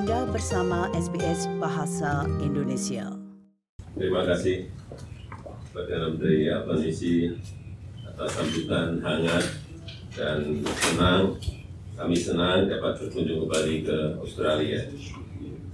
[0.00, 3.12] Anda bersama SBS Bahasa Indonesia.
[3.92, 4.72] Terima kasih
[5.76, 7.28] Perdana Menteri Albanisi
[8.08, 9.44] atas sambutan hangat
[10.16, 11.36] dan senang
[12.00, 14.88] kami senang dapat berkunjung kembali ke Australia.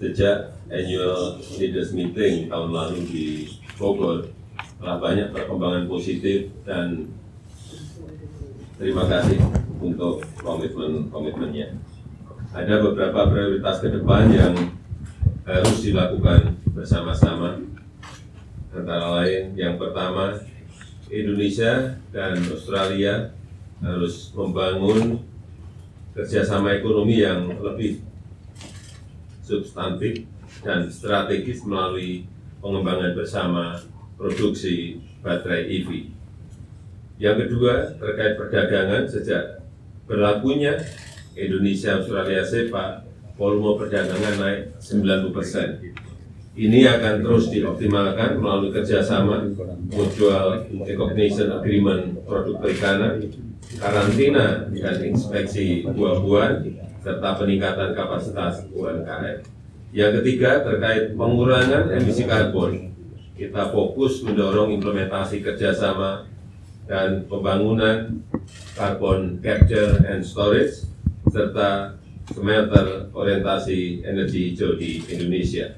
[0.03, 3.27] Sejak annual leaders meeting tahun lalu di
[3.79, 4.27] Bogor,
[4.83, 7.15] telah banyak perkembangan positif dan
[8.75, 9.39] terima kasih
[9.79, 11.95] untuk komitmen-komitmennya.
[12.55, 14.55] Ada beberapa prioritas ke depan yang
[15.43, 17.59] harus dilakukan bersama-sama.
[18.71, 20.37] Antara lain, yang pertama,
[21.11, 23.35] Indonesia dan Australia
[23.83, 25.23] harus membangun
[26.15, 28.05] kerjasama ekonomi yang lebih
[29.43, 30.27] substantif
[30.63, 32.27] dan strategis melalui
[32.59, 33.79] pengembangan bersama
[34.19, 36.11] produksi baterai EV.
[37.17, 39.65] Yang kedua, terkait perdagangan sejak
[40.05, 40.77] berlakunya
[41.37, 43.05] Indonesia Australia SEPA,
[43.37, 45.69] volume perdagangan naik 90 persen.
[46.57, 49.45] Ini akan terus dioptimalkan melalui kerjasama
[49.93, 53.21] Mutual Recognition Agreement produk perikanan,
[53.77, 56.65] karantina dan inspeksi buah-buahan,
[57.05, 59.45] serta peningkatan kapasitas UMKM.
[59.93, 62.97] Yang ketiga, terkait pengurangan emisi karbon,
[63.37, 66.25] kita fokus mendorong implementasi kerjasama
[66.89, 68.25] dan pembangunan
[68.73, 70.96] carbon capture and storage
[71.37, 71.93] serta
[72.33, 75.69] smelter orientasi energi hijau di Indonesia.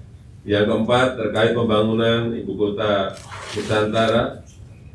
[0.47, 3.11] Yang keempat, terkait pembangunan ibu kota
[3.59, 4.47] Nusantara,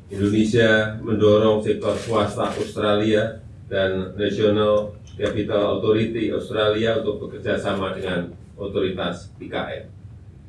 [0.08, 9.30] Indonesia mendorong sektor swasta Australia dan National Capital Authority Australia untuk bekerja sama dengan otoritas
[9.38, 9.92] IKN.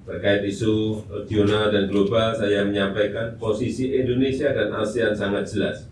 [0.05, 5.89] Terkait isu regional dan global, saya menyampaikan posisi Indonesia dan ASEAN sangat jelas.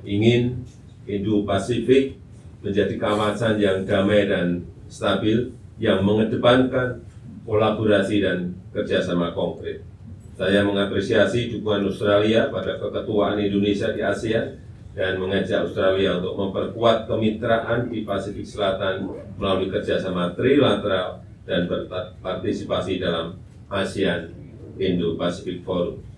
[0.00, 0.64] Ingin
[1.04, 2.16] Indo-Pasifik
[2.60, 7.00] menjadi kawasan yang damai dan stabil, yang mengedepankan
[7.48, 9.80] kolaborasi dan kerjasama konkret.
[10.36, 14.56] Saya mengapresiasi dukungan Australia pada keketuaan Indonesia di ASEAN
[14.96, 23.36] dan mengajak Australia untuk memperkuat kemitraan di Pasifik Selatan melalui kerjasama trilateral dan berpartisipasi dalam
[23.68, 24.32] ASEAN
[24.80, 26.09] Indo-Pacific Forum.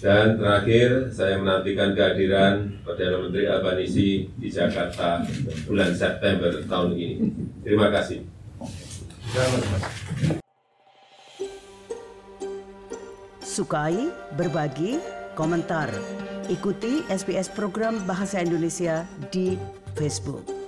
[0.00, 5.20] Dan terakhir, saya menantikan kehadiran Perdana Menteri Albanisi di Jakarta
[5.68, 7.10] bulan September tahun ini.
[7.60, 8.24] Terima kasih.
[13.44, 14.08] Sukai,
[14.40, 14.96] berbagi,
[15.36, 15.92] komentar.
[16.48, 19.60] Ikuti SBS program Bahasa Indonesia di
[20.00, 20.59] Facebook.